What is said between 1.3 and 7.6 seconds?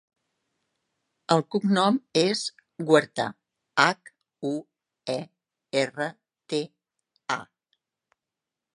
El cognom és Huerta: hac, u, e, erra, te, a.